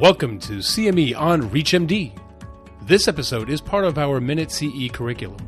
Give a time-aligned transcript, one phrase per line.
[0.00, 2.18] Welcome to CME on ReachMD.
[2.86, 5.46] This episode is part of our Minute CE curriculum.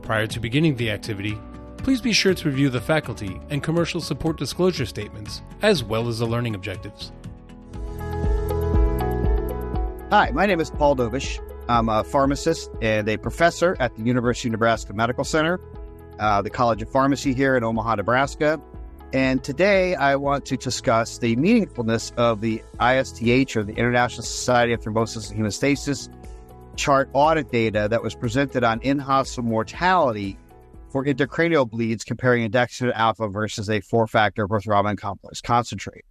[0.00, 1.38] Prior to beginning the activity,
[1.76, 6.20] please be sure to review the faculty and commercial support disclosure statements, as well as
[6.20, 7.12] the learning objectives.
[10.10, 11.38] Hi, my name is Paul Dobesh.
[11.68, 15.60] I'm a pharmacist and a professor at the University of Nebraska Medical Center,
[16.18, 18.58] uh, the College of Pharmacy here in Omaha, Nebraska.
[19.12, 24.72] And today I want to discuss the meaningfulness of the ISTH or the International Society
[24.72, 26.08] of Thrombosis and Hemostasis
[26.76, 30.38] chart audit data that was presented on in hospital mortality
[30.90, 36.06] for intracranial bleeds comparing andexanet alfa versus a four factor prothrombin complex concentrate.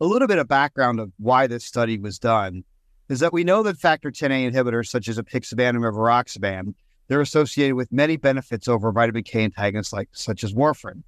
[0.00, 2.62] A little bit of background of why this study was done
[3.08, 6.74] is that we know that factor 10A inhibitors such as apixaban and rivaroxaban,
[7.08, 11.02] they're associated with many benefits over vitamin K antagonists like such as warfarin.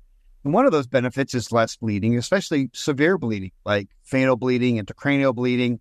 [0.45, 5.35] And one of those benefits is less bleeding, especially severe bleeding, like fatal bleeding, intracranial
[5.35, 5.81] bleeding.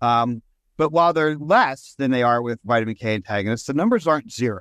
[0.00, 0.42] Um,
[0.76, 4.60] but while they're less than they are with vitamin K antagonists, the numbers aren't zero.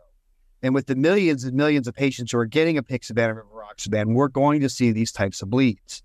[0.61, 4.13] And with the millions and millions of patients who are getting a apixaban and rivaroxaban,
[4.13, 6.03] we're going to see these types of bleeds.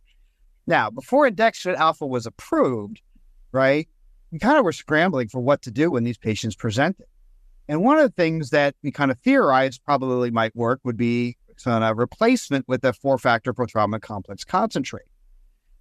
[0.67, 3.03] Now, before andexanet alfa was approved,
[3.53, 3.87] right,
[4.33, 7.07] we kind of were scrambling for what to do when these patients presented.
[7.69, 11.37] And one of the things that we kind of theorized probably might work would be
[11.65, 15.07] on a replacement with a four factor prothrombin complex concentrate.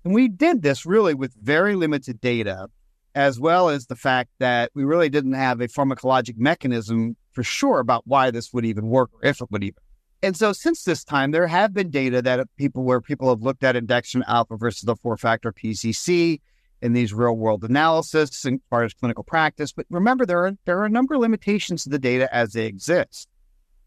[0.03, 2.67] And we did this really with very limited data,
[3.15, 7.79] as well as the fact that we really didn't have a pharmacologic mechanism for sure
[7.79, 9.81] about why this would even work or if it would even.
[10.21, 13.63] And so since this time, there have been data that people where people have looked
[13.63, 16.39] at andexanet alfa versus the four factor PCC
[16.81, 19.71] in these real world analysis as far as clinical practice.
[19.71, 22.65] But remember, there are there are a number of limitations to the data as they
[22.65, 23.27] exist.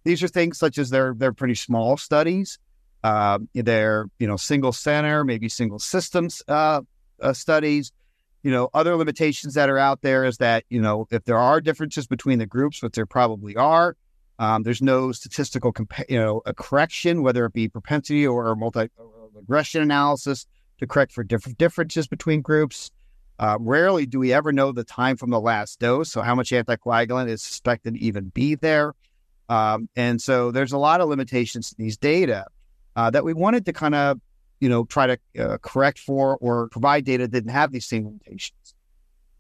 [0.05, 2.59] These are things such as they're they're pretty small studies.
[3.05, 6.83] Uh, they're you know single center, maybe single systems uh,
[7.21, 7.93] uh, studies.
[8.43, 11.61] You know, other limitations that are out there is that you know if there are
[11.61, 13.97] differences between the groups, which there probably are,
[14.39, 18.89] um, there's no statistical compa- you know a correction, whether it be propensity or multi
[19.35, 20.47] regression analysis
[20.79, 22.91] to correct for different differences between groups.
[23.41, 26.51] Uh, rarely do we ever know the time from the last dose, so how much
[26.51, 28.95] anticoagulant is suspected to even be there.
[29.49, 32.47] Um, and so there's a lot of limitations to these data
[32.97, 34.21] uh, that we wanted to kind of,
[34.61, 38.05] you know, try to uh, correct for or provide data that didn't have these same
[38.05, 38.75] limitations.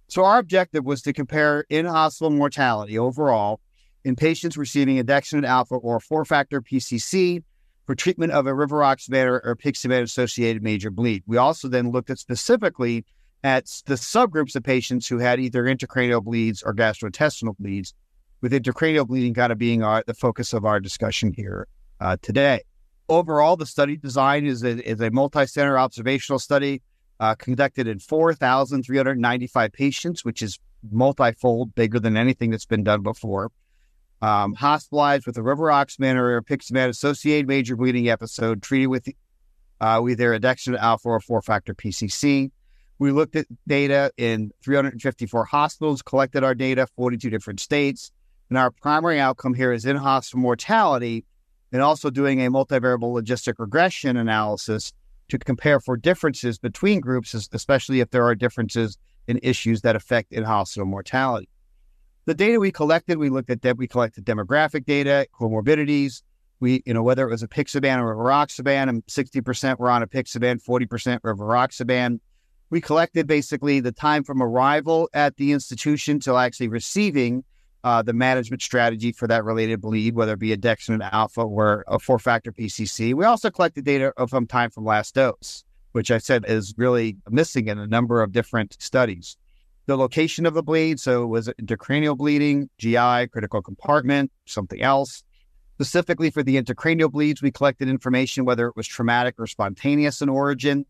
[0.09, 3.61] So our objective was to compare in-hospital mortality overall
[4.05, 7.43] in patients receiving andexanet alfa or four-factor PCC
[7.85, 11.25] for treatment of a rivaroxaban or, apixaban-associated major bleed.
[11.27, 13.05] We also then looked at specifically
[13.45, 17.93] at the subgroups of patients who had either intracranial bleeds or gastrointestinal bleeds
[18.41, 21.67] with intracranial bleeding kind of being our, the focus of our discussion here
[22.01, 22.63] uh, today.
[23.09, 26.83] Overall, the study design is a, is a multi-center observational study
[27.21, 30.59] uh, conducted in 4,395 patients, which is
[30.91, 33.51] multifold, bigger than anything that's been done before.
[34.21, 39.09] Um, hospitalized with a rivaroxaban or apixaban associated major bleeding episode, treated with
[39.81, 42.51] uh, with andexanet alfa or four-factor PCC.
[42.99, 48.11] We looked at data in 354 hospitals, collected our data, 42 different states.
[48.49, 51.25] And our primary outcome here is in hospital mortality
[51.73, 54.93] and also doing a multivariable logistic regression analysis
[55.29, 60.33] to compare for differences between groups, especially if there are differences in issues that affect
[60.33, 61.49] in hospital mortality.
[62.25, 66.23] The data we collected, we looked at that, we collected demographic data, comorbidities,
[66.61, 71.21] we, you know, whether it was apixaban or rivaroxaban, and 60% were on apixaban, 40%
[71.23, 72.21] were rivaroxaban.
[72.71, 77.45] We collected basically the time from arrival at the institution to actually receiving
[77.89, 81.99] uh, the management strategy for that related bleed, whether it be andexanet alfa or a
[81.99, 83.15] four factor PCC.
[83.15, 87.69] We also collected data from time from last dose, which I said is really missing
[87.69, 89.39] in a number of different studies.
[89.87, 95.25] The location of the bleed, so was it intracranial bleeding, GI, critical compartment, something else?
[95.77, 100.29] Specifically for the intracranial bleeds, we collected information whether it was traumatic or spontaneous in
[100.29, 100.85] origin,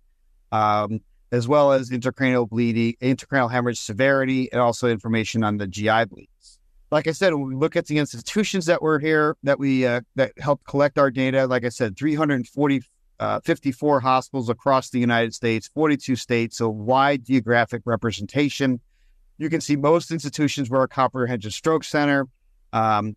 [0.51, 0.99] um,
[1.31, 6.29] as well as intracranial bleeding, intracranial hemorrhage severity, and also information on the GI bleeds
[6.91, 10.01] like I said, when we look at the institutions that were here that we uh,
[10.17, 12.83] that helped collect our data, like I said, 340
[13.21, 18.81] uh, 54 hospitals across the United States, 42 states, so wide geographic representation.
[19.39, 22.27] You can see most institutions were a comprehensive stroke center.
[22.73, 23.17] Um,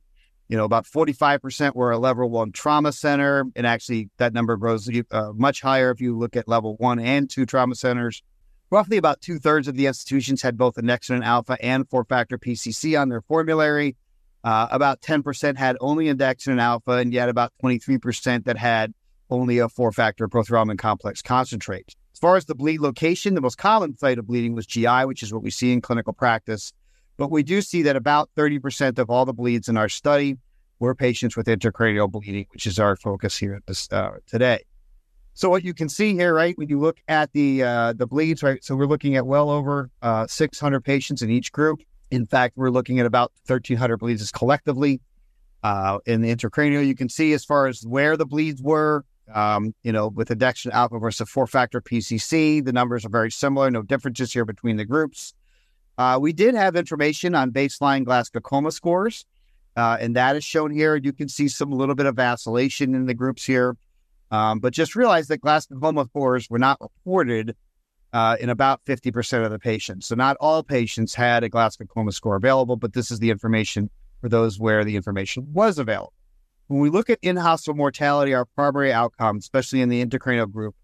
[0.49, 3.45] you know, about 45% were a level one trauma center.
[3.55, 7.29] And actually, that number grows uh, much higher if you look at level one and
[7.29, 8.21] two trauma centers.
[8.71, 12.99] Roughly about two thirds of the institutions had both andexanet alfa and four factor PCC
[12.99, 13.97] on their formulary.
[14.45, 18.93] Uh, about 10% had only andexanet alfa, and yet about 23% that had
[19.29, 21.95] only a four factor prothrombin complex concentrate.
[22.13, 25.21] As far as the bleed location, the most common site of bleeding was GI, which
[25.21, 26.71] is what we see in clinical practice.
[27.17, 30.37] But we do see that about 30% of all the bleeds in our study
[30.79, 34.63] were patients with intracranial bleeding, which is our focus here this uh, today.
[35.33, 38.43] So what you can see here, right, when you look at the uh, the bleeds,
[38.43, 41.81] right, so we're looking at well over uh, 600 patients in each group.
[42.11, 45.01] In fact, we're looking at about 1,300 bleeds collectively.
[45.63, 49.73] Uh, in the intracranial, you can see as far as where the bleeds were, um,
[49.83, 53.83] you know, with andexanet alfa versus four factor PCC, the numbers are very similar, no
[53.83, 55.33] differences here between the groups.
[55.97, 59.25] Uh, we did have information on baseline Glasgow scores,
[59.77, 60.95] uh, and that is shown here.
[60.95, 63.77] You can see some little bit of vacillation in the groups here.
[64.31, 67.55] Um, but just realize that Glasgow coma scores were not reported
[68.13, 70.07] uh, in about 50% of the patients.
[70.07, 73.89] So not all patients had a Glasgow coma score available, but this is the information
[74.21, 76.13] for those where the information was available.
[76.67, 80.75] When we look at in-hospital mortality, our primary outcome, especially in the intracranial group,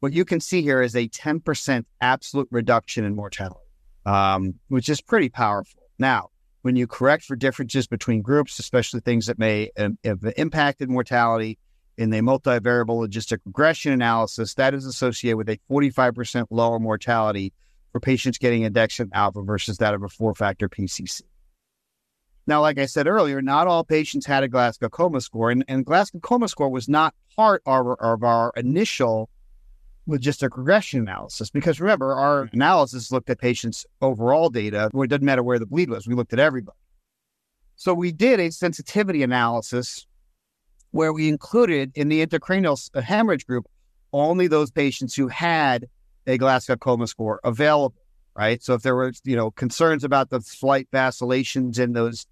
[0.00, 3.60] what you can see here is a 10% absolute reduction in mortality,
[4.04, 5.82] um, which is pretty powerful.
[5.98, 6.30] Now,
[6.62, 11.58] when you correct for differences between groups, especially things that may um, have impacted mortality,
[11.98, 17.52] in the multivariable logistic regression analysis, that is associated with a 45% lower mortality
[17.92, 21.22] for patients getting andexanet alfa versus that of a four factor PCC.
[22.46, 25.84] Now, like I said earlier, not all patients had a Glasgow coma score, and, and
[25.84, 29.28] Glasgow coma score was not part of our, of our initial
[30.08, 32.56] logistic regression analysis because remember, our mm-hmm.
[32.56, 36.14] analysis looked at patients' overall data, where it doesn't matter where the bleed was, we
[36.14, 36.78] looked at everybody.
[37.74, 40.06] So we did a sensitivity analysis
[40.96, 43.66] where we included in the intracranial hemorrhage group
[44.12, 45.86] only those patients who had
[46.26, 48.00] a Glasgow coma score available,
[48.34, 48.62] right?
[48.62, 52.26] So if there were, you know, concerns about the slight vacillations in those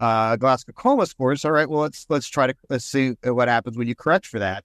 [0.00, 3.76] uh, Glasgow coma scores, all right, well, let's let's try to let's see what happens
[3.76, 4.64] when you correct for that.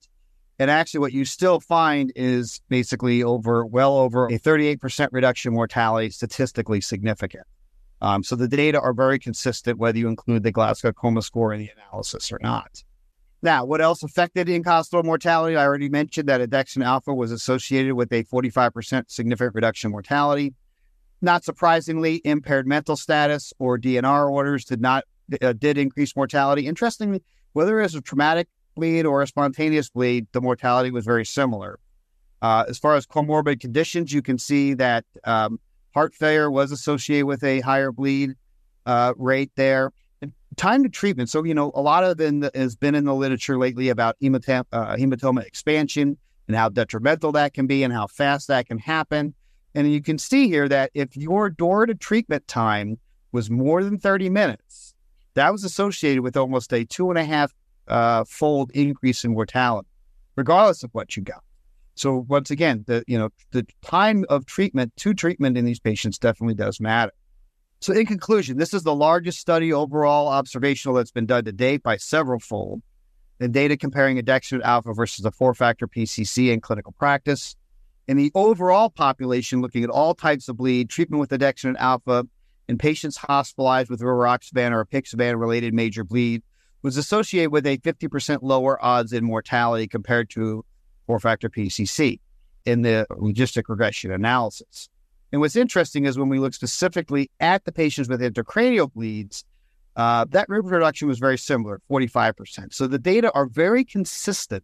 [0.60, 6.10] And actually, what you still find is basically over well over a 38% reduction mortality,
[6.10, 7.48] statistically significant.
[8.02, 11.60] Um, so the data are very consistent whether you include the Glasgow coma score in
[11.60, 12.84] the analysis or not.
[13.42, 15.56] Now, what else affected in-hospital mortality?
[15.56, 20.54] I already mentioned that andexanet alfa was associated with a 45% significant reduction in mortality.
[21.22, 25.06] Not surprisingly, impaired mental status or DNR orders did not
[25.42, 26.66] uh, did increase mortality.
[26.66, 27.22] Interestingly,
[27.54, 31.80] whether it was a traumatic bleed or a spontaneous bleed, the mortality was very similar.
[32.42, 35.60] Uh, as far as comorbid conditions, you can see that um,
[35.94, 38.36] heart failure was associated with a higher bleed
[38.86, 39.92] uh, rate there
[40.60, 41.30] time to treatment.
[41.30, 44.66] So, you know, a lot of it has been in the literature lately about hematoma,
[44.74, 46.18] uh, hematoma expansion
[46.48, 49.34] and how detrimental that can be and how fast that can happen.
[49.74, 52.98] And you can see here that if your door to treatment time
[53.32, 54.94] was more than 30 minutes,
[55.36, 57.54] that was associated with almost a two and a half
[57.88, 59.88] uh, fold increase in mortality,
[60.36, 61.44] regardless of what you got.
[61.96, 66.18] So once again, the you know the time of treatment to treatment in these patients
[66.18, 67.12] definitely does matter.
[67.82, 71.82] So, in conclusion, this is the largest study overall observational that's been done to date
[71.82, 72.82] by several fold.
[73.38, 77.56] The data comparing andexanet alfa versus a four factor PCC in clinical practice.
[78.10, 82.26] In the overall population, looking at all types of bleed, treatment with andexanet alfa
[82.68, 86.44] in patients hospitalized with rivaroxaban or apixaban related major bleed
[86.82, 90.66] was associated with a 50% lower odds in mortality compared to
[91.08, 92.20] four factor PCC
[92.66, 94.90] in the logistic regression analysis.
[95.32, 99.44] And what's interesting is when we look specifically at the patients with intracranial bleeds,
[99.96, 102.74] uh, that reduction was very similar, 45%.
[102.74, 104.64] So the data are very consistent.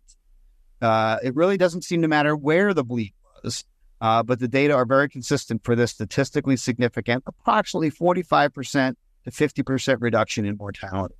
[0.81, 3.63] Uh, it really doesn't seem to matter where the bleed was,
[4.01, 8.95] uh, but the data are very consistent for this statistically significant, approximately 45%
[9.25, 11.15] to 50% reduction in mortality,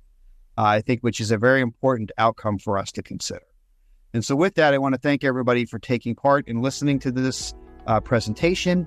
[0.56, 3.46] uh, I think, which is a very important outcome for us to consider.
[4.14, 7.12] And so, with that, I want to thank everybody for taking part in listening to
[7.12, 7.52] this
[7.86, 8.86] uh, presentation